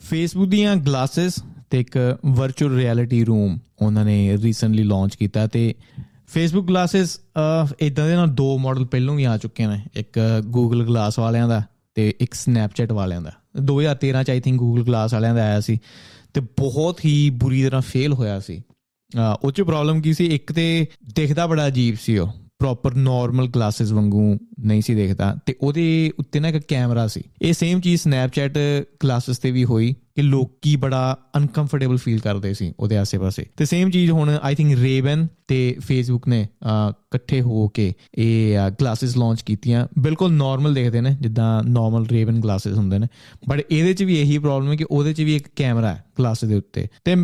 [0.00, 1.34] Facebook ਦੀਆਂ glasses
[1.70, 5.74] ਤੇ ਇੱਕ ਵਰਚੁਅਲ ਰਿਐਲਿਟੀ ਰੂਮ ਉਹਨਾਂ ਨੇ ਰੀਸੈਂਟਲੀ ਲਾਂਚ ਕੀਤਾ ਤੇ
[6.28, 7.20] ਫੇਸਬੁੱਕ ਗਲਾਸਸ
[7.80, 11.62] ਇਦਾਂ ਦੇ ਨਾਲ ਦੋ ਮਾਡਲ ਪਹਿਲਾਂ ਵੀ ਆ ਚੁੱਕੇ ਨੇ। ਇੱਕ ਗੂਗਲ ਗਲਾਸ ਵਾਲਿਆਂ ਦਾ
[11.94, 15.78] ਤੇ ਇੱਕ ਸਨੈਪਚੈਟ ਵਾਲਿਆਂ ਦਾ। 2013 ਚ ਆਈ ਥਿੰਕ ਗੂਗਲ ਗਲਾਸ ਵਾਲਿਆਂ ਦਾ ਆਇਆ ਸੀ
[16.34, 20.26] ਤੇ ਬਹੁਤ ਹੀ ਬੁਰੀ ਤਰ੍ਹਾਂ ਫੇਲ ਹੋਇਆ ਸੀ। ਅਹ, ਉਹ ਚ ਪ੍ਰੋਬਲਮ ਕੀ ਸੀ?
[20.26, 22.28] ਇੱਕ ਤੇ ਦਿਖਦਾ ਬੜਾ ਅਜੀਬ ਸੀ ਉਹ।
[22.60, 27.52] ਪ੍ਰੋਪਰ ਨਾਰਮਲ ਗਲਾਸਸ ਵਾਂਗੂ ਨਹੀਂ ਸੀ ਦਿਖਦਾ ਤੇ ਉਹਦੇ ਉੱਤੇ ਨਾ ਇੱਕ ਕੈਮਰਾ ਸੀ। ਇਹ
[27.52, 28.58] ਸੇਮ ਚੀਜ਼ ਸਨੈਪਚੈਟ
[29.02, 33.90] ਗਲਾਸਸ ਤੇ ਵੀ ਹੋਈ। ਕਿ ਲੋਕੀ ਬੜਾ ਅਨਕੰਫਰਟੇਬਲ ਫੀਲ ਕਰਦੇ ਸੀ ਉਹਦੇ ਆਸੇ-ਪਾਸੇ। ਤੇ ਸੇਮ
[33.90, 39.42] ਚੀਜ਼ ਹੁਣ ਆਈ ਥਿੰਕ ਰੇਬਨ ਤੇ ਫੇਸਬੁੱਕ ਨੇ ਅਹ, ਇਕੱਠੇ ਹੋ ਕੇ ਇਹ ਗਲਾਸਸ ਲਾਂਚ
[39.42, 43.06] ਕੀਤੀਆਂ। ਬਿਲਕੁਲ ਨਾਰਮਲ ਦਿਖਦੇ ਨੇ ਜਿੱਦਾਂ ਨਾਰਮਲ ਰੇਬਨ ਗਲਾਸਸ ਹੁੰਦੇ ਨੇ।
[43.48, 46.44] ਬਟ ਇਹਦੇ 'ਚ ਵੀ ਇਹੀ ਪ੍ਰੋਬਲਮ ਹੈ ਕਿ ਉਹਦੇ 'ਚ ਵੀ ਇੱਕ ਕੈਮਰਾ ਹੈ ਗਲਾਸ
[46.44, 47.16] ਦੇ ਉੱਤੇ। ਤੇ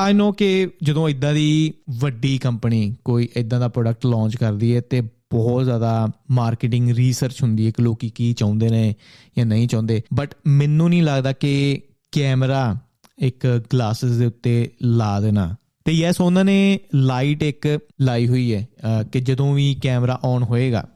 [0.00, 4.80] ਆਈ ਨੋ ਕਿ ਜਦੋਂ ਇਦਾਂ ਦੀ ਵੱਡੀ ਕੰਪਨੀ ਕੋਈ ਇਦਾਂ ਦਾ ਪ੍ਰੋਡਕਟ ਲਾਂਚ ਕਰਦੀ ਹੈ
[4.80, 5.00] ਤੇ
[5.30, 8.94] ਬਹੁਤ ਜ਼ਿਆਦਾ ਮਾਰਕੀਟਿੰਗ ਰਿਸਰਚ ਹੁੰਦੀ ਹੈ ਕਿ ਲੋਕੀ ਕੀ ਚਾਹੁੰਦੇ ਨੇ
[9.38, 11.80] ਜਾਂ ਨਹੀਂ ਚਾਹੁੰਦੇ। ਬਟ ਮੈਨੂੰ ਨਹੀਂ ਲੱਗਦਾ ਕਿ
[12.12, 12.76] ਕੈਮਰਾ
[13.18, 18.68] ਇੱਕ ਗਲਾਸਸ ਦੇ ਉੱਤੇ ਲਾ ਦੇਣਾ। ਤੇ ਯੈਸ ਉਹਨਾਂ ਨੇ ਲਾਈਟ ਇੱਕ ਲਾਈ ਹੋਈ ਹੈ
[18.84, 20.88] ਅਹ, ਕਿ ਜਦੋਂ ਵੀ ਕੈਮਰਾ ਔਨ ਹੋਏਗਾ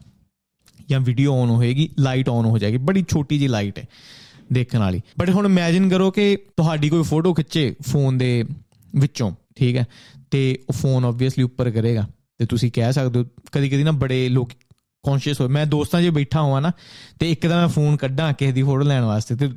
[0.88, 3.84] ਜਾਂ ਵੀਡੀਓ ਔਨ ਹੋਏਗੀ ਲਾਈਟ ਔਨ ਹੋ ਜਾਏਗੀ। ਬੜੀ ਛੋਟੀ ਜੀ ਲਾਈਟ ਹੈ
[4.52, 8.44] ਦੇਖਣ ਵਾਲੀ। ਬਟ ਹੁਣ ਇਮੇਜਿਨ ਕਰੋ ਕਿ ਤੁਹਾਡੀ ਕੋਈ ਫੋਟੋ ਖਿੱਚੇ ਫੋਨ ਦੇ
[8.96, 9.86] ਵਿੱਚੋਂ ਠੀਕ ਹੈ?
[10.30, 14.28] ਤੇ ਉਹ ਫੋਨ ਆਬਵੀਅਸਲੀ ਉੱਪਰ ਕਰੇਗਾ। ਤੇ ਤੁਸੀਂ ਕਹਿ ਸਕਦੇ ਹੋ ਕਦੀ ਕਦੀ ਨਾ ਬੜੇ
[14.28, 14.50] ਲੋਕ
[15.02, 16.72] ਕੌਨਸ਼ੀਅਸ ਹੋਏ ਮੈਂ ਦੋਸਤਾਂ 'ਚ ਬੈਠਾ ਹੋਵਾਂ ਨਾ
[17.20, 19.50] ਤੇ ਇੱਕਦਮ ਮੈਂ ਫੋਨ ਕੱਢਾਂ ਕਿਸੇ ਦੀ ਫੋਟੋ ਲੈਣ ਵਾਸਤੇ ਤੇ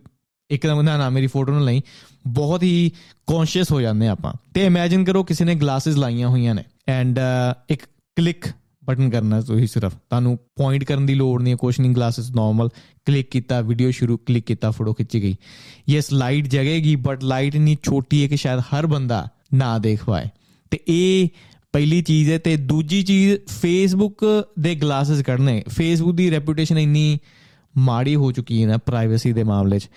[0.52, 1.82] ਇੱਕਦਮ ਨਾ ਨਾ, ਮੇਰੀ ਫੋਟੋ ਨਾ ਲਈ
[2.28, 2.92] ਬਹੁਤ ਹੀ
[3.28, 7.20] ਕੌਨਸ਼ੀਅਸ ਹੋ ਜਾਂਦੇ ਆਪਾਂ। ਤੇ ਇਮੇਜਿਨ ਕਰੋ ਕਿਸੇ ਨੇ ਗਲਾਸਸ ਲਾਈਆਂ ਹੋਈਆਂ ਨੇ ਐਂਡ
[7.70, 7.82] ਇੱਕ
[8.16, 8.48] ਕਲਿੱਕ
[8.86, 12.70] ਬਟਨ ਕਰਨਾ ਤੁਸੀਂ ਸਿਰਫ। ਤੁਹਾਨੂੰ ਪੁਆਇੰਟ ਕਰਨ ਦੀ ਲੋੜ ਨਹੀਂ ਹੈ ਕੁਛ ਨਹੀਂ ਗਲਾਸਸ ਨਾਰਮਲ
[13.06, 15.36] ਕਲਿੱਕ ਕੀਤਾ ਵੀਡੀਓ ਸ਼ੁਰੂ ਕਲਿੱਕ ਕੀਤਾ ਫੋਟੋ ਖਿੱਚੀ ਗਈ।
[15.90, 20.26] ਯੈਸ ਲਾਈਟ ਜਗੇਗੀ ਬਟ ਲਾਈਟ ਇੰਨੀ ਛੋਟੀ ਹੈ ਕਿ ਸ਼ਾਇਦ ਹਰ ਬੰਦਾ ਨਾ ਦੇਖ ਪਾਏ।
[20.72, 21.30] ਤੇ ਇਹ
[21.74, 27.20] ਪਹਿਲੀ ਚੀਜ਼ ਹੈ ਤੇ ਦੂਜੀ ਚੀਜ਼ ਫੇਸਬੁੱਕ ਦੇ ਗਲਾਸਸ ਕੱਢਨੇ ਫੇਸਬੁੱਕ ਦੀ ਰੈਪਿਊਟੇਸ਼ਨ ਇੰਨੀ
[27.78, 29.90] ਮਾੜੀ ਹੋ ਚੁੱਕੀ ਹੈ ਨਾ ਪ੍ਰਾਈਵੇਸੀ ਦੇ ਮਾਮਲੇ 'ਚ।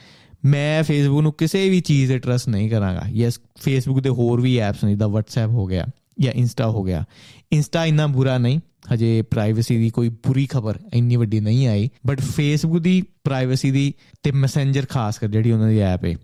[0.44, 4.56] ਮੈਂ ਫੇਸਬੁੱਕ ਨੂੰ ਕਿਸੇ ਵੀ ਚੀਜ਼ ਤੇ ਟਰਸਟ ਨਹੀਂ ਕਰਾਂਗਾ। ਯੈਸ ਫੇਸਬੁੱਕ ਦੇ ਹੋਰ ਵੀ
[4.56, 5.86] ਐਪਸ ਨੇ, ਜਿੱਦਾਂ WhatsApp ਹੋ ਗਿਆ
[6.20, 7.05] ਜਾਂ ਇੰਸਟਾ ਹੋ ਗਿਆ।
[7.53, 8.61] ਇੰਸਟਾ ਇੰਨਾ ਬੁਰਾ ਨਹੀਂ,
[8.92, 13.95] ਹਜੇ ਪ੍ਰਾਈਵੇਸੀ ਦੀ ਕੋਈ ਬੁਰੀ ਖਬਰ ਇੰਨੀ ਵੱਡੀ ਨਹੀਂ ਆਈ ਬਟ ਫੇਸਬੁੱਕ ਦੀ ਪ੍ਰਾਈਵੇਸੀ ਦੀ
[14.23, 16.14] ਤੇ ਮੈਸੇਂਜਰ ਖਾਸ ਕਰ ਜਿਹੜੀ ਉਹਨਾਂ ਦੀ ਐਪ ਹੈ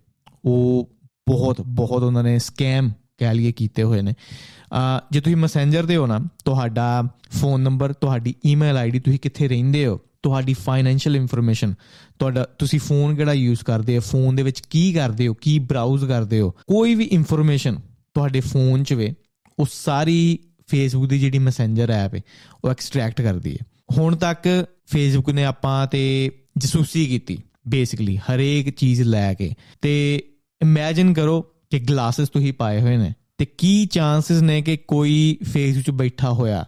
[0.45, 0.91] ਉਹ
[1.29, 5.97] ਬਹੁਤ ਬਹੁਤ ਉਹਨਾਂ ਨੇ ਸਕੈਮ ਕਹਿ ਲਈਏ ਕੀਤੇ ਹੋਏ ਨੇ। ਅਹ ਜੇ ਤੁਸੀਂ ਮੈਸੇਂਜਰ ਤੇ
[5.97, 7.09] ਹੋ ਨਾ, ਤੁਹਾਡਾ
[7.41, 11.75] ਫੋਨ ਨੰਬਰ ਤੁਹਾਡੀ ਈਮੇਲ ਆਈਡੀ ਤੁਸੀਂ ਕਿੱਥੇ ਰਹਿੰਦੇ ਹੋ ਤੁਹਾਡੀ ਫਾਈਨੈਂਸ਼ੀਅਲ ਇਨਫੋਰਮੇਸ਼ਨ
[12.19, 16.05] ਤੁਹਾਡਾ, ਤੁਸੀਂ ਫੋਨ ਕਿਹੜਾ ਯੂਜ਼ ਕਰਦੇ ਹੋ ਫੋਨ ਦੇ ਵਿੱਚ ਕੀ ਕਰਦੇ ਹੋ, ਕੀ ਬਰਾਊਜ਼
[16.05, 17.79] ਕਰਦੇ ਹੋ, ਕੋਈ ਵੀ ਇਨਫੋਰਮੇਸ਼ਨ
[18.15, 19.15] ਤੁਹਾਡੇ ਫੋਨ 'ਚ ਵੇ,
[19.59, 22.21] ਉਹ ਸਾਰੀ ਫੇਸਬੁੱਕ ਦੀ ਜਿਹੜੀ ਮੈਸੇਂਜਰ ਐਪ ਹੈ
[22.65, 23.67] ਉਹ ਐਕਸਟ੍ਰੈਕਟ ਕਰਦੀ ਹੈ
[23.99, 29.51] ਹੁਣ ਤੱਕ ਫੇਸਬੁੱਕ ਨੇ ਆਪਾਂ ਤੇ ਜਸੂਸੀ ਕੀਤੀ ਬੇਸਿਕਲੀ ਹਰੇਕ ਚੀਜ਼ ਲੈ ਕੇ।
[29.83, 30.23] ਤੇ
[30.63, 31.41] ਇਮੇਜਿਨ ਕਰੋ
[31.71, 36.31] ਕਿ ਗਲਾਸਸ ਤੁਸੀਂ ਪਾਏ ਹੋਏ ਨੇ, ਤੇ ਕੀ ਚਾਂਸਸ ਨੇ ਕਿ ਕੋਈ ਫੇਸ ਵਿੱਚ ਬੈਠਾ
[36.31, 36.65] ਹੋਇਆ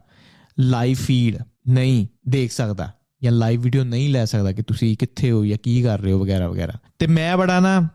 [0.61, 5.45] ਲਾਈਵ ਫੀਡ ਨਹੀਂ ਦੇਖ ਸਕਦਾ। ਜਾਂ ਲਾਈਵ ਵੀਡੀਓ ਨਹੀਂ ਲੈ ਸਕਦਾ ਕਿ ਤੁਸੀਂ ਕਿੱਥੇ ਹੋ
[5.45, 7.89] ਜਾਂ ਕੀ ਕਰ ਰਹੇ ਹੋ ਵਗੈਰਾ ਵਗੈਰਾ। ਤੇ ਮੈਂ ਬੜਾ ਨਾ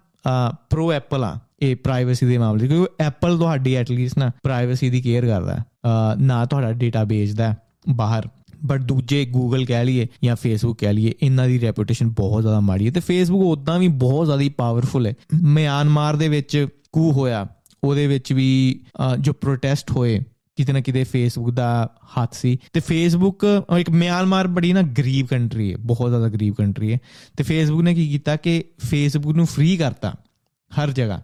[0.70, 5.02] ਪ੍ਰੋ ਐਪਲ ਆ ਇਹ ਪ੍ਰਾਈਵੇਸੀ ਦੇ ਮਾਮਲੇ 'ਚ, ਕਿਉਂਕਿ ਐਪਲ ਤੁਹਾਡੀ ਐਟਲੀਸਟ ਨਾ ਪ੍ਰਾਈਵੇਸੀ ਦੀ
[5.02, 7.58] ਕੇਅਰ ਕਰਦਾ ਹੈ। ਅਹ, ਨਾ ਤੁਹਾਡਾ ਡਾਟਾ ਵੇਚਦਾ ਹੈ
[7.90, 8.30] ਬਾਹਰ।
[8.66, 12.88] ਬਟ ਦੂਜੇ ਗੂਗਲ ਕਹਿ ਲਈਏ ਜਾਂ ਫੇਸਬੁੱਕ ਕਹਿ ਲਈਏ ਇਹਨਾਂ ਦੀ ਰੈਪਿਊਟੇਸ਼ਨ ਬਹੁਤ ਜ਼ਿਆਦਾ ਮਾੜੀ
[12.88, 17.48] ਹੈ। ਤੇ ਫੇਸਬੁੱਕ ਉਦਾਂ ਵੀ ਬਹੁਤ ਜ਼ਿਆਦਾ ਪਾਵਰਫੁਲ ਹੈ। ਮਿਆਂਮਾਰ ਦੇ ਵਿੱਚ ਕੂ ਹੋਇਆ
[17.84, 20.20] ਉਹਦੇ ਵਿੱਚ ਵੀ ਅਹ, ਜੋ ਪ੍ਰੋਟੈਸਟ ਹੋਏ
[20.62, 25.28] ਕਿਤੇ ਨਾ ਕਿਤੇ ਫੇਸਬੁੱਕ ਦਾ ਹੱਥ ਸੀ। ਤੇ ਫੇਸਬੁੱਕ ਅਹ, ਇੱਕ ਮਿਆਂਮਾਰ ਬੜੀ ਨਾ ਗਰੀਬ
[25.28, 26.98] ਕੰਟਰੀ ਹੈ ਬਹੁਤ ਜ਼ਿਆਦਾ ਗਰੀਬ ਕੰਟਰੀ ਹੈ।
[27.38, 30.14] ਤੇ ਫੇਸਬੁੱਕ ਨੇ ਕੀ ਕੀਤਾ ਕਿ ਫੇਸਬੁੱਕ ਨੂੰ ਫ੍ਰੀ ਕਰਤਾ
[30.80, 31.22] ਹਰ ਜਗ੍ਹਾ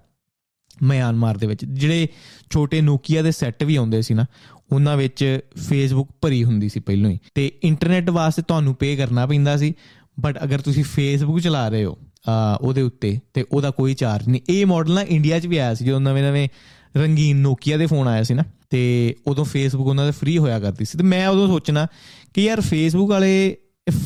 [0.84, 2.08] ਮਿਆਂਮਾਰ ਦੇ ਵਿੱਚ। ਜਿਹੜੇ
[2.50, 4.26] ਛੋਟੇ ਨੋਕੀਆ ਦੇ ਸੈੱਟ ਵੀ ਆਉਂਦੇ ਸੀ ਨਾ
[4.74, 5.40] ਉਹਨਾਂ ਵਿੱਚ
[5.70, 9.74] ਫੇਸਬੁੱਕ ਭਰੀ ਹੁੰਦੀ ਸੀ ਪਹਿਲਾਂ ਹੀ। ਤੇ ਇੰਟਰਨੈਟ ਵਾਸਤੇ ਤੁਹਾਨੂੰ ਪੇ ਕਰਨਾ ਪੈਂਦਾ ਸੀ
[10.20, 11.97] ਬਟ ਅਗਰ ਤੁਸੀਂ ਫੇਸਬੁੱਕ ਚਲਾ ਰਹੇ ਹੋ
[12.28, 15.74] ਅਹ ਉਹਦੇ ਉੱਤੇ ਤੇ ਉਹਦਾ ਕੋਈ ਚਾਰਜ ਨਹੀਂ। ਇਹ ਮਾਡਲ ਨਾ ਇੰਡੀਆ 'ਚ ਵੀ ਆਇਆ
[15.74, 16.50] ਸੀ ਜਦੋਂ ਨਵੇਂ ਨਵੇਂ
[16.97, 20.85] ਰੰਗੀਨ ਨੋਕੀਆ ਦੇ ਫੋਨ ਆਇਆ ਸੀ ਨਾ। ਤੇ ਉਦੋਂ ਫੇਸਬੁੱਕ ਉਹਨਾਂ ਦੇ ਫ੍ਰੀ ਹੋਇਆ ਕਰਦੀ
[20.85, 21.88] ਸੀ ਤੇ ਮੈਂ ਉਦੋਂ ਸੋਚਣਾ
[22.33, 23.57] ਕਿ ਯਾਰ ਫੇਸਬੁੱਕ ਵਾਲੇ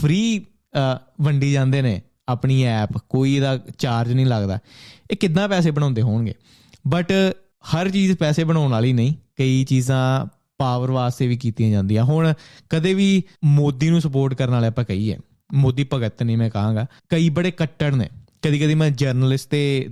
[0.02, 0.46] ਫ੍ਰੀ
[1.22, 4.60] ਵੰਡੀ ਜਾਂਦੇ ਨੇ ਆਪਣੀ ਐਪ ਕੋਈ ਇਹਦਾ ਚਾਰਜ ਨਹੀਂ ਲੱਗਦਾ।
[5.12, 6.34] ਇਹ ਕਿੱਦਾਂ ਪੈਸੇ ਬਣਾਉਂਦੇ ਹੋਣਗੇ?
[6.88, 7.12] ਬਟ
[7.76, 10.26] ਹਰ ਚੀਜ਼ ਪੈਸੇ ਬਣਾਉਣ ਵਾਲੀ ਨਹੀਂ, ਕਈ ਚੀਜ਼ਾਂ
[10.58, 12.34] ਪਾਵਰ ਵਾਸਤੇ ਵੀ ਕੀਤੀਆਂ ਜਾਂਦੀਆਂ। ਹੁਣ
[12.70, 15.18] ਕਦੇ ਵੀ ਮੋਦੀ ਨੂੰ ਸਪੋਰਟ ਕਰਨ ਵਾਲੇ ਆਪਾਂ ਕਹੀਏ,
[15.54, 18.08] ਮੋਦੀ ਭਗਤ ਨਹੀਂ ਮੈਂ ਕਹਾਂਗਾ, ਕਈ ਬੜੇ ਕੱਟੜ ਨੇ।
[18.42, 19.88] ਕਦੀ ਕਦੀ ਮੈਂ ਜਰਨਲਿਸਟ ਤੇ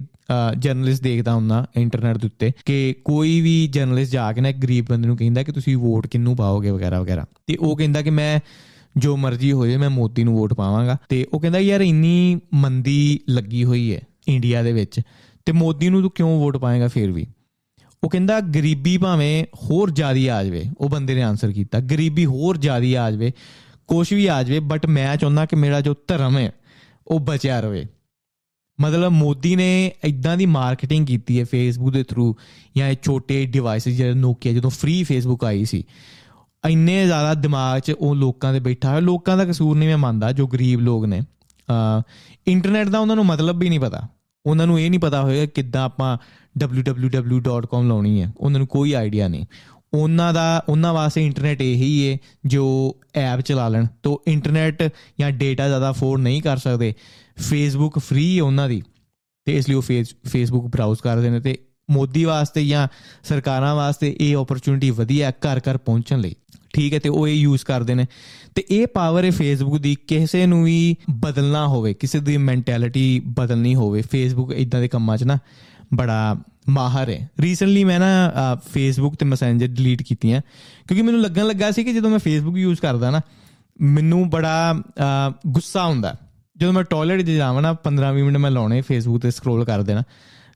[0.60, 4.86] ਜਰਨਲਿਸਟ ਦੇਖਦਾ ਹੁੰਨਾ ਇੰਟਰਨੈਟ ਦੇ ਉੱਤੇ ਕਿ ਕੋਈ ਵੀ ਜਰਨਲਿਸਟ ਜਾ ਕੇ ਨਾ ਇੱਕ ਗਰੀਬ
[4.90, 8.40] ਬੰਦੇ ਨੂੰ ਕਹਿੰਦਾ ਕਿ ਤੁਸੀਂ ਵੋਟ ਕਿੰਨੂੰ ਪਾਓਗੇ ਵਗੈਰਾ ਵਗੈਰਾ। ਤੇ ਉਹ ਕਹਿੰਦਾ ਕਿ ਮੈਂ
[8.98, 13.20] ਜੋ ਮਰਜ਼ੀ ਹੋ ਜਾਏ ਮੈਂ ਮੋਦੀ ਨੂੰ ਵੋਟ ਪਾਵਾਂਗਾ। ਤੇ ਉਹ ਕਹਿੰਦਾ, ਯਾਰ, ਇੰਨੀ ਮੰਦੀ
[13.30, 15.02] ਲੱਗੀ ਹੋਈ ਹੈ ਇੰਡੀਆ ਦੇ ਵਿੱਚ,
[15.46, 17.28] ਤੇ ਮੋਦੀ ਨੂੰ ਤੂੰ ਕਿਉਂ ਵੋਟ ਪਾਏਗਾ ਫਿਰ ਵੀ?
[18.04, 22.58] ਉਹ ਕਹਿੰਦਾ, ਗਰੀਬੀ ਭਾਵੇਂ ਹੋਰ ਜ਼ਿਆਦੀ ਆ ਜਾਵੇ, ਉਹ ਬੰਦੇ ਨੇ ਆਨਸਰ ਕੀਤਾ, ਗਰੀਬੀ ਹੋਰ
[22.58, 23.32] ਜ਼ਿਆਦੀ ਆ ਜਾਵੇ,
[23.88, 26.52] ਕੁਛ ਵੀ ਆ ਜਾਵੇ ਬਟ ਮੈਂ ਚਾਹੁੰਦਾ ਕਿ ਮੇਰਾ ਜੋ ਧਰਮ ਹੈ,
[27.08, 27.86] ਉਹ ਬਚਿਆ ਰਵੇ।
[28.81, 32.36] ਮਤਲਬ ਮੋਦੀ ਨੇ ਇਦਾਂ ਦੀ ਮਾਰਕੀਟਿੰਗ ਕੀਤੀ ਹੈ ਫੇਸਬੁੱਕ ਦੇ ਥਰੂ
[32.78, 35.84] ਜਾਂ ਇਹ ਛੋਟੇ ਡਿਵਾਈਸਿਸ ਜਿਹੜੇ ਨੋਕੀਆ ਜਦੋਂ ਫ੍ਰੀ ਫੇਸਬੁੱਕ ਆਈ ਸੀ,
[36.70, 40.31] ਇੰਨੇ ਜ਼ਿਆਦਾ ਦਿਮਾਗ 'ਚ ਉਹ ਲੋਕਾਂ ਦੇ ਬੈਠਾ ਹੋਇਆ। ਲੋਕਾਂ ਦਾ ਕਸੂਰ ਨਹੀਂ ਮੈਂ ਮੰਨਦਾ,
[40.31, 41.22] ਜੋ ਗਰੀਬ ਲੋਕ ਨੇ।
[42.48, 44.08] ਇੰਟਰਨੈਟ ਦਾ ਉਹਨਾਂ ਨੂੰ ਮਤਲਬ ਵੀ ਨਹੀਂ ਪਤਾ।
[44.46, 46.18] ਉਹਨਾਂ ਨੂੰ ਇਹ ਨਹੀਂ ਪਤਾ ਹੋਏਗਾ ਕਿੱਦਾਂ ਆਪਾਂ
[46.64, 49.46] www.com ਲਾਉਣੀ ਹੈ। ਉਹਨਾਂ ਨੂੰ ਕੋਈ ਆਈਡੀਆ ਨਹੀਂ।
[49.94, 54.83] ਉਹਨਾਂ ਦਾ, ਉਹਨਾਂ ਵਾਸਤੇ ਇੰਟਰਨੈਟ ਇਹੀ ਹੈ ਜੋ ਐਪ ਚਲਾ ਲੈਣ। ਤੋਂ ਇੰਟਰਨੈਟ
[55.19, 56.94] ਜਾਂ ਡੇਟਾ ਜ਼ਿਆਦਾ ਅਫੋਰਡ ਨਹੀਂ ਕਰ ਸਕਦੇ।
[57.38, 58.83] ਫੇਸਬੁੱਕ ਫ੍ਰੀ ਹੈ ਉਹਨਾਂ ਦੀ।
[59.45, 61.57] ਤੇ ਇਸ ਲਈ ਉਹ ਫੇਸ ਫੇਸਬੁੱਕ ਬਰਾਊਜ਼ ਕਰਦੇ ਨੇ ਤੇ
[61.91, 62.88] ਮੋਦੀ ਵਾਸਤੇ ਜਾਂ
[63.24, 66.36] ਸਰਕਾਰਾਂ ਵਾਸਤੇ ਇਹ ਓਪਰਚੁਨਿਟੀ ਵਧੀਆ ਹੈ ਘਰ ਘਰ ਪਹੁੰਚਣ ਲਈ।
[66.74, 68.06] ਠੀਕ ਹੈ, ਤੇ ਉਹ ਇਹ ਯੂਜ਼ ਕਰਦੇ ਨੇ।
[68.56, 73.75] ਤੇ ਇਹ ਪਾਵਰ ਹੈ ਫੇਸਬੁੱਕ ਦੀ, ਕਿਸੇ ਨੂੰ ਵੀ ਬਦਲਣਾ ਹੋਵੇ, ਕਿਸੇ ਦੀ ਮੈਂਟੈਲਿਟੀ ਬਦਲਣੀ
[73.75, 75.38] ਹੋਵੇ ਫੇਸਬੁੱਕ ਇਦਾਂ ਦੇ ਕੰਮਾਂ 'ਚ ਨਾ
[75.94, 76.36] ਬੜਾ
[76.66, 80.42] ਮਾਹਰ ਹੈ। ਰੀਸੈਂਟਲੀ ਮੈਂ ਨਾ ਫੇਸਬੁੱਕ ਤੇ ਮੈਸੇਂਜਰ ਡਿਲੀਟ ਕੀਤੀਆਂ।
[80.88, 83.22] ਕਿਉਂਕਿ ਮੈਨੂੰ ਲੱਗਣ ਲੱਗਾ ਸੀ ਕਿ ਜਦੋਂ ਮੈਂ ਫੇਸਬੁੱਕ ਯੂਜ਼ ਕਰਦਾ ਨਾ,
[83.80, 84.82] ਮੈਨੂੰ ਬੜਾ
[85.48, 86.16] ਗੁੱਸਾ ਹੁੰਦਾ
[86.56, 90.04] ਜਦੋਂ ਮੈਂ ਟਾਇਲਟ 'ਚ ਜਾਵਾਂ ਨਾ 15-20 ਮਿੰਟ ਮੈਂ ਲਾਉਣੇ ਫੇਸਬੁੱਕ ਤੇ ਸਕਰੋਲ ਕਰ ਦੇਣਾ,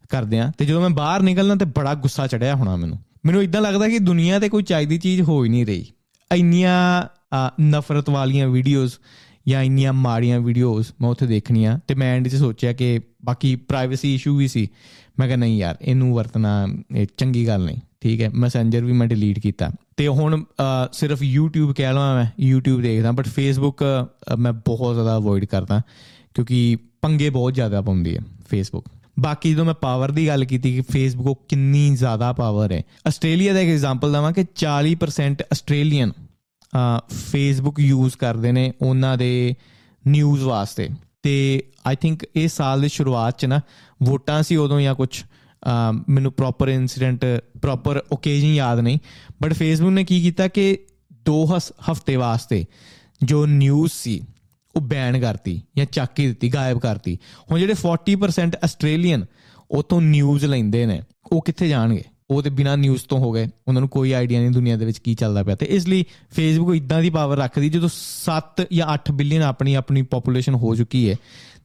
[0.10, 3.62] ਕਰਦੇ ਆ ਤੇ ਜਦੋਂ ਮੈਂ ਬਾਹਰ ਨਿਕਲਣਾ ਤੇ ਬੜਾ ਗੁੱਸਾ ਚੜਿਆ ਹੋਣਾ ਮੈਨੂੰ। ਮੈਨੂੰ ਇਦਾਂ
[3.62, 5.86] ਲੱਗਦਾ ਕਿ ਦੁਨੀਆ ਤੇ ਕੋਈ ਚਾਹੀਦੀ ਚੀਜ਼ ਹੋ ਹੀ ਨਹੀਂ ਰਹੀ।
[6.32, 7.04] ਇੰਨੀਆਂ
[7.62, 8.94] ਨਫ਼ਰਤ ਵਾਲੀਆਂ ਵੀਡੀਓਜ਼
[9.48, 14.16] ਜਾਂ ਇੰਨੀਆਂ ਮਾੜੀਆਂ ਵੀਡੀਓਜ਼ ਮੈਂ ਉੱਥੇ ਦੇਖਣੀਆਂ ਤੇ ਮੈਂ ਐਂਡ 'ਚ ਸੋਚਿਆ ਕਿ ਬਾਕੀ ਪ੍ਰਾਈਵੇਸੀ
[14.16, 14.68] ਇਸ਼ੂ ਵੀ ਸੀ।
[15.20, 19.08] ਮੈਂ ਕਿਹਾ ਨਹੀਂ ਯਾਰ, ਇਹਨੂੰ ਵਰਤਣਾ ਇਹ ਚੰਗੀ ਗੱਲ ਨਹੀਂ। ਠੀਕ ਹੈ ਮੈਸੇਂਜਰ ਵੀ ਮੈਂ
[19.08, 20.44] ਡਿਲੀਟ ਕੀਤਾ। ਤੇ ਹੁਣ
[20.92, 23.76] ਸਿਰਫ YouTube ਕਹਿ ਲਵਾਂ ਮੈਂ, YouTube ਦੇਖਦਾ ਬਟ Facebook
[24.38, 25.82] ਮੈਂ ਬਹੁਤ ਜ਼ਿਆਦਾ ਅਵੋਇਡ ਕਰਦਾ
[26.34, 28.22] ਕਿਉਂਕਿ ਪੰਗੇ ਬਹੁਤ ਜ਼ਿਆਦਾ ਪਾਉਂਦੀ ਹੈ
[28.54, 32.82] Facebook ਬਾਕੀ ਜਦੋਂ ਮੈਂ ਪਾਵਰ ਦੀ ਗੱਲ ਕੀਤੀ ਕਿ ਫੇਸਬੁੱਕ ਕੋ ਕਿੰਨੀ ਜ਼ਿਆਦਾ ਪਾਵਰ ਹੈ।
[33.08, 36.12] ਆਸਟ੍ਰੇਲੀਆ ਦਾ ਇੱਕ ਐਗਜ਼ਾਮਪਲ ਦਵਾਂ ਕਿ 40% ਆਸਟ੍ਰੇਲੀਅਨ
[37.10, 39.56] ਫੇਸਬੁੱਕ ਯੂਜ਼ ਕਰਦੇ ਨੇ ਉਹਨਾਂ ਦੇ
[40.06, 40.90] ਨਿਊਜ਼ ਵਾਸਤੇ।
[41.24, 43.60] ਤੇ ਆਈ ਥਿੰਕ ਇਹ ਸਾਲ ਦੀ ਸ਼ੁਰੂਆਤ ਚ ਨਾ,
[44.04, 45.24] ਵੋਟਾਂ ਸੀ ਉਦੋਂ ਜਾਂ ਕੁਝ
[46.10, 47.26] ਮੈਨੂੰ ਪ੍ਰੋਪਰ ਇਨਸੀਡੈਂਟ
[47.62, 49.00] ਪ੍ਰੋਪਰ ਓਕੇਜਨ ਯਾਦ ਨਹੀਂ।
[49.42, 50.78] ਬਟ ਫੇਸਬੁੱਕ ਨੇ ਕੀ ਕੀਤਾ ਕਿ
[51.26, 51.46] ਦੋ
[51.92, 52.66] ਹਫ਼ਤੇ ਵਾਸਤੇ
[53.24, 54.20] ਜੋ ਨਿਊਜ਼ ਸੀ,
[54.76, 57.18] ਉਹ ਬੈਨ ਕਰਤੀ ਜਾਂ ਚੱਕ ਹੀ ਦਿੱਤੀ, ਗਾਇਬ ਕਰਤੀ।
[57.52, 59.26] ਹੁਣ ਜਿਹੜੇ 40% ਆਸਟ੍ਰੇਲੀਅਨ
[59.72, 62.04] ਉਤੋਂ ਨਿਊਜ਼ ਲੈਂਦੇ ਨੇ, ਉਹ ਕਿੱਥੇ ਜਾਣਗੇ?
[62.30, 64.98] ਉਹ ਤੇ ਬਿਨਾ ਨਿਊਜ਼ ਤੋਂ ਹੋ ਗਏ। ਉਹਨਾਂ ਨੂੰ ਕੋਈ ਆਈਡੀਆ ਨਹੀਂ ਦੁਨੀਆ ਦੇ ਵਿੱਚ
[64.98, 67.90] ਕੀ ਚੱਲਦਾ ਪਿਆ। ਤੇ ਇਸ ਲਈ ਫੇਸਬੁੱਕ ਇਦਾਂ ਦੀ ਪਾਵਰ ਰੱਖਦੀ ਜਦੋਂ
[68.26, 71.16] 7 ਜਾਂ 8 ਬਿਲੀਅਨ ਆਪਣੀ ਆਪਣੀ ਪੋਪੂਲੇਸ਼ਨ ਹੋ ਚੁੱਕੀ ਹੈ,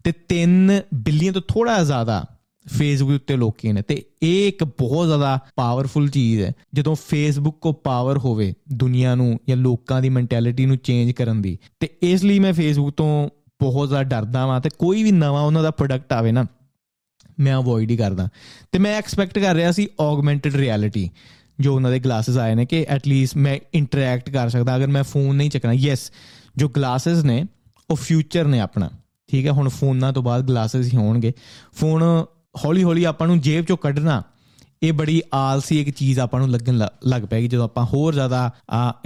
[0.05, 2.25] ਤੇ 3 ਬਿਲੀਅਨ ਤੋਂ ਥੋੜਾ ਜ਼ਿਆਦਾ
[2.69, 7.73] ਫੇਸਬੁੱਕ ਉੱਤੇ ਲੋਕੀ ਨੇ। ਤੇ ਇਹ ਇੱਕ ਬਹੁਤ ਜ਼ਿਆਦਾ ਪਾਵਰਫੁਲ ਚੀਜ਼ ਹੈ। ਜਦੋਂ ਫੇਸਬੁੱਕ ਕੋ
[7.73, 12.39] ਪਾਵਰ ਹੋਵੇ ਦੁਨੀਆ ਨੂੰ ਜਾਂ ਲੋਕਾਂ ਦੀ ਮੈਂਟੈਲਿਟੀ ਨੂੰ ਚੇਂਜ ਕਰਨ ਦੀ, ਤੇ ਇਸ ਲਈ
[12.39, 13.29] ਮੈਂ ਫੇਸਬੁੱਕ ਤੋਂ
[13.61, 16.45] ਬਹੁਤ ਜ਼ਿਆਦਾ ਡਰਦਾ ਵਾਂ। ਤੇ ਕੋਈ ਵੀ ਨਵਾਂ ਉਹਨਾਂ ਦਾ ਪ੍ਰੋਡਕਟ ਆਵੇ ਨਾ
[17.41, 18.29] ਮੈਂ ਅਵੋਇਡ ਹੀ ਕਰਦਾ।
[18.73, 21.11] ਤੇ ਮੈਂ ਐਕਸਪੈਕਟ ਕਰ ਰਿਹਾ ਸੀ ਔਗਮੈਂਟਡ ਰਿਐਲਿਟੀ
[21.61, 25.03] ਜੋ ਉਹਨਾਂ ਦੇ ਗਲਾਸਸ ਆਏ ਨੇ ਕਿ ਐਟ ਲੀਸਟ ਮੈਂ ਇੰਟਰੈਕਟ ਕਰ ਸਕਦਾ, ਅਗਰ ਮੈਂ
[25.03, 26.13] ਫੋਨ ਨਹੀਂ ਚੱਕਣਾ। ਯੈਸ
[26.57, 27.47] ਜੋ ਗਲਾਸਸ ਨੇ,
[27.91, 28.91] ਉਹ ਫਿਊਚਰ ਨੇ ਆਪਣਾ।
[29.29, 31.33] ਠੀਕ ਹੈ, ਹੁਣ ਫੋਨਾਂ ਤੋਂ ਬਾਅਦ ਗਲਾਸਸ ਹੀ ਹੋਣਗੇ।
[31.73, 32.25] ਫੋਨ
[32.65, 34.23] ਹੌਲੀ ਹੌਲੀ ਆਪਾਂ ਨੂੰ ਜੇਬ ਚੋਂ ਕੱਢਣਾ
[34.83, 36.77] ਇਹ ਬੜੀ ਆਲਸੀ ਇੱਕ ਚੀਜ਼ ਆਪਾਂ ਨੂੰ ਲੱਗਣ
[37.07, 38.51] ਲੱਗ ਪੈਗੀ ਜਦੋਂ ਆਪਾਂ ਹੋਰ ਜ਼ਿਆਦਾ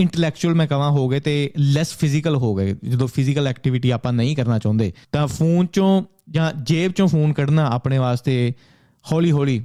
[0.01, 4.37] ਇੰਟੈਲੈਕਚੁਅਲ ਮੈਂ ਕਹਾਂ ਹੋ ਗਏ ਤੇ ਲੈਸ ਫਿਜ਼ੀਕਲ ਹੋ ਗਏ। ਜਦੋਂ ਫਿਜ਼ੀਕਲ ਐਕਟੀਵਿਟੀ ਆਪਾਂ ਨਹੀਂ
[4.37, 8.53] ਕਰਨਾ ਚਾਹੁੰਦੇ, ਤਾਂ ਫੋਨ ਚੋਂ ਜਾਂ ਜੇਬ ਚੋਂ ਫੋਨ ਕੱਢਣਾ ਆਪਣੇ ਵਾਸਤੇ
[9.05, 9.65] ਹੌਲੀ ਹੌਲੀ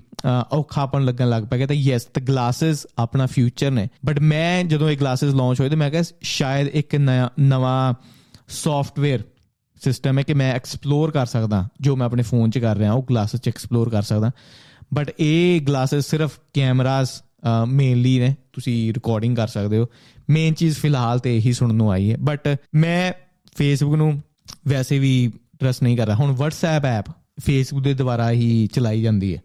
[0.53, 4.97] ਔਖਾਪਣ ਲੱਗਣ ਲੱਗ ਪਿਆ ਤੇ ਯੈਸ ਤੇ ਗਲਾਸਸ ਆਪਣਾ ਫਿਊਚਰ ਨੇ। ਬਟ ਮੈਂ ਜਦੋਂ ਇਹ
[4.97, 7.93] ਗਲਾਸਸ ਲਾਂਚ ਹੋਏ ਤੇ ਮੈਂ ਕਿਹਾ ਸ਼ਾਇਦ ਇੱਕ ਨਵਾਂ
[8.53, 9.23] ਸੌਫਟਵੇਅਰ
[9.81, 13.05] ਸਿਸਟਮ ਹੈ ਕਿ ਮੈਂ ਐਕਸਪਲੋਰ ਕਰ ਸਕਦਾ, ਜੋ ਮੈਂ ਆਪਣੇ ਫੋਨ 'ਚ ਕਰ ਰਿਹਾ, ਉਹ
[13.09, 14.31] ਗਲਾਸਸ 'ਚ ਐਕਸਪਲੋਰ ਕਰ ਸਕਦਾ।
[14.91, 17.21] ਬਟ ਇਹ ਗਲਾਸਸ ਸਿਰਫ ਕੈਮਰਾਸ
[17.67, 19.87] ਮੇਨਲੀ ਨੇ ਤੁਸੀਂ ਰਿਕਾਰਡਿੰਗ ਕਰ ਸਕਦੇ ਹੋ
[20.29, 23.11] ਮੇਨ ਚੀਜ਼ ਫਿਲਹਾਲ ਤੇ ਇਹੀ ਸੁਣਨ ਨੂੰ ਆਈ ਹੈ ਬਟ ਮੈਂ
[23.57, 24.21] ਫੇਸਬੁੱਕ ਨੂੰ
[24.67, 27.05] ਵੈਸੇ ਵੀ ਟਰਸਟ ਨਹੀਂ ਕਰ ਰਿਹਾ ਹੁਣ WhatsApp ਐਪ
[27.41, 29.41] ਫੇਸਬੁੱਕ ਦੇ ਦੁਆਰਾ ਹੀ ਚਲਾਈ ਜਾਂਦੀ ਹੈ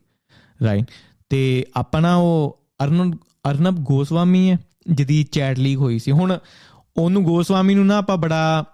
[0.65, 0.85] ਰਾਈਟ
[1.31, 3.15] ਤੇ ਆਪਣਾ ਉਹ ਅਰਨਬ
[3.51, 4.59] ਅਰਨਬ ਗੋਸਵਾਮੀ ਹੈ
[4.91, 6.39] ਜਿਹਦੀ ਚੈਟ ਲੀਕ ਹੋਈ ਸੀ ਹੁਣ
[6.97, 8.65] ਉਹਨੂੰ ਗੋਸਵਾਮੀ ਨੂੰ ਨਾ ਆਪਾਂ ਬੜਾ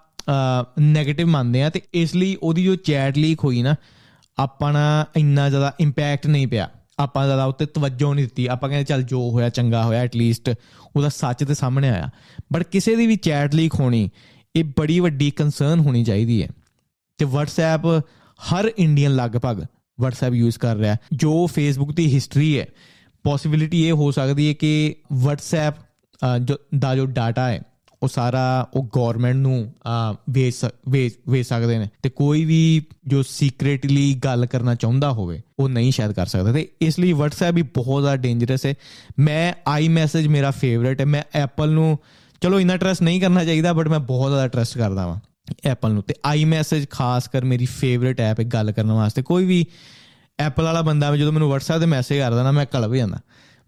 [0.79, 3.75] ਨੈਗੇਟਿਵ ਮੰਨਦੇ ਆ ਤੇ ਇਸ ਲਈ ਉਹਦੀ ਜੋ ਚੈਟ ਲੀਕ ਹੋਈ ਨਾ
[4.39, 6.69] ਆਪਾਂ ਨਾ ਇੰਨਾ ਜ਼ਿਆਦਾ ਇੰਪੈਕਟ ਨਹੀਂ ਪਿਆ।
[6.99, 10.49] ਆਪਾਂ ਜ਼ਿਆਦਾ ਉੱਤੇ ਤਵੱਜੋ ਨਹੀਂ ਦਿੱਤੀ। ਆਪਾਂ ਕਹਿੰਦੇ ਚੱਲ ਜੋ ਹੋਇਆ, ਚੰਗਾ ਹੋਇਆ ਐਟ ਲੀਸਟ
[10.95, 12.09] ਉਹਦਾ ਸੱਚ ਤੇ ਸਾਹਮਣੇ ਆਇਆ।
[12.53, 14.09] ਬਟ ਕਿਸੇ ਦੀ ਵੀ ਚੈਟ ਲੀਕ ਹੋਣੀ,
[14.55, 16.47] ਇਹ ਬੜੀ ਵੱਡੀ ਕਨਸਰਨ ਹੋਣੀ ਚਾਹੀਦੀ ਹੈ।
[17.17, 18.01] ਤੇ WhatsApp
[18.39, 19.59] ਹਰ ਇੰਡੀਅਨ ਲਗਭਗ
[20.03, 22.65] WhatsApp ਯੂਜ਼ ਕਰ ਰਿਹਾ ਜੋ Facebook ਦੀ ਹਿਸਟਰੀ ਹੈ
[23.23, 25.81] ਪੋਸਿਬਿਲਿਟੀ ਇਹ ਹੋ ਸਕਦੀ ਹੈ ਕਿ WhatsApp
[26.41, 27.61] ਜੋ, ਦਾ ਜੋ ਡਾਟਾ ਹੈ
[28.03, 29.73] ਉਹ ਸਾਰਾ ਉਹ ਗਵਰਨਮੈਂਟ ਨੂੰ
[30.29, 30.55] ਵੇਚ
[31.29, 36.11] ਵੇਚ ਸਕਦੇ ਨੇ। ਤੇ ਕੋਈ ਵੀ ਜੋ ਸੀਕ੍ਰੀਟਲੀ ਗੱਲ ਕਰਨਾ ਚਾਹੁੰਦਾ ਹੋਵੇ, ਉਹ ਨਹੀਂ ਸ਼ਾਇਦ
[36.11, 38.73] ਕਰ ਸਕਦਾ। ਤੇ ਇਸ ਲਈ WhatsApp ਵੀ ਬਹੁਤ ਜ਼ਿਆਦਾ ਡੇਂਜਰਸ ਹੈ।
[39.19, 41.99] ਮੈਂ ਆਈ ਮੈਸੇਜ ਮੇਰਾ ਫੇਵਰਿਟ ਹੈ। ਮੈਂ ਐਪਲ ਨੂੰ,
[42.41, 45.19] ਚਲੋ ਇਨਾ ਟਰਸਟ ਨਹੀਂ ਕਰਨਾ ਚਾਹੀਦਾ ਬਟ ਮੈਂ ਬਹੁਤ ਜ਼ਿਆਦਾ ਟਰਸਟ ਕਰਦਾ ਵਾਂ
[45.65, 49.45] ਐਪਲ ਨੂੰ। ਤੇ ਆਈ ਮੈਸੇਜ ਖਾਸ ਕਰ ਮੇਰੀ ਫੇਵਰਿਟ ਐਪ ਹੈ ਗੱਲ ਕਰਨ ਵਾਸਤੇ। ਕੋਈ
[49.45, 49.65] ਵੀ
[50.39, 53.17] ਐਪਲ ਵਾਲਾ ਬੰਦਾ ਜਦੋਂ ਮੈਨੂੰ WhatsApp ਤੇ ਮੈਸੇਜ ਕਰਦਾ ਨਾ, ਮੈਂ ਕਲਪ ਜਾਂਦਾ।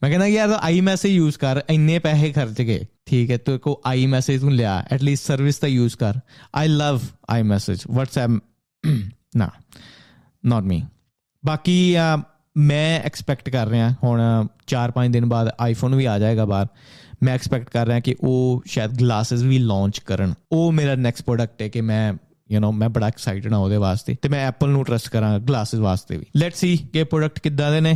[0.04, 3.82] ਮੈਂ ਕਹਿੰਦਾ ਯਾਰ, ਆਈ ਮੈਸੇਜ ਯੂਜ਼ ਕਰ, ਇੰਨੇ ਪੈਸੇ ਖਰਚ ਕੇ ਠੀਕ ਹੈ ਤੋ ਕੋ
[3.86, 6.14] ਆਈ ਮੈਸੇਜ ਨੂੰ ਲਿਆ ਐਟ ਲੀਸਟ ਸਰਵਿਸ ਤਾਂ ਯੂਜ਼ ਕਰ।
[6.56, 8.40] I love iMessage, WhatsApp,
[9.38, 9.50] ਨਾ
[10.46, 10.82] ਨਾਟ ਮੀ
[11.46, 11.96] ਬਾਕੀ
[12.58, 14.22] ਮੈਂ ਐਕਸਪੈਕਟ ਕਰ ਰਿਹਾ, ਹੁਣ
[14.68, 16.68] 4-5 ਦਿਨ ਬਾਅਦ ਆਈਫੋਨ ਵੀ ਆ ਜਾਏਗਾ ਬਾਹਰ।
[17.24, 21.62] ਮੈਂ ਐਕਸਪੈਕਟ ਕਰ ਰਿਹਾ ਕਿ ਉਹ ਸ਼ਾਇਦ ਗਲਾਸਸ ਵੀ ਲਾਂਚ ਕਰਨ। ਉਹ ਮੇਰਾ ਨੈਕਸਟ ਪ੍ਰੋਡਕਟ
[21.62, 22.14] ਹੈ ਕਿ ਮੈਂ
[22.52, 25.76] ਯੂ نو ਮੈਂ ਬੜਾ ਐਕਸਾਈਟਡ ਹਾਂ ਉਹਦੇ ਵਾਸਤੇ ਤੇ ਮੈਂ ਐਪਲ ਨੂੰ ਟਰਸਟ ਕਰਾਂਗਾ ਗਲਾਸਸ
[25.76, 27.96] ਵਾਸਤੇ ਵੀ। ਲੈਟਸ ਸੀ ਕਿ ਪ੍ਰੋਡਕਟ ਕਿੱਦਾਂ ਦੇ ਨੇ।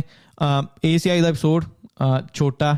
[0.84, 1.64] ਏਸੀਆਈ ਦਾ ਐਪੀਸੋਡ
[2.34, 2.76] ਛੋਟਾ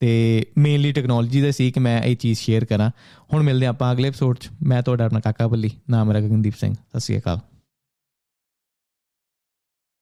[0.00, 2.90] ਤੇ ਮੇਨਲੀ ਟੈਕਨੋਲੋਜੀ ਦਾ ਸੀ ਕਿ ਮੈਂ ਇਹ ਚੀਜ਼ ਸ਼ੇਅਰ ਕਰਾਂ।
[3.32, 6.74] ਹੁਣ ਮਿਲਦੇ ਆਪਾਂ ਅਗਲੇ ਐਪੀਸੋਡ 'ਚ। ਮੈਂ ਤੁਹਾਡਾ ਆਪਣਾ ਕਾਕਾ ਬੱਲੀ, ਨਾਮ ਮੇਰਾ ਗਗਨਦੀਪ ਸਿੰਘ।
[6.74, 7.38] ਸਤਿ ਸ਼੍ਰੀ ਅਕਾਲ।